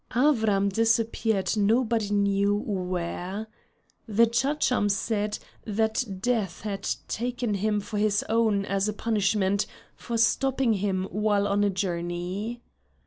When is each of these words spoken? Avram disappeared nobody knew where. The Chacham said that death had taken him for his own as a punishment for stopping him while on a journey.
Avram 0.15 0.73
disappeared 0.73 1.55
nobody 1.55 2.09
knew 2.09 2.55
where. 2.55 3.45
The 4.07 4.25
Chacham 4.33 4.89
said 4.89 5.37
that 5.65 6.05
death 6.23 6.61
had 6.61 6.89
taken 7.07 7.53
him 7.53 7.79
for 7.79 7.99
his 7.99 8.25
own 8.27 8.65
as 8.65 8.89
a 8.89 8.93
punishment 8.93 9.67
for 9.95 10.17
stopping 10.17 10.73
him 10.73 11.03
while 11.11 11.47
on 11.47 11.63
a 11.63 11.69
journey. 11.69 12.63